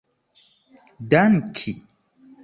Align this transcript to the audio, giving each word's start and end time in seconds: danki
danki 1.09 1.73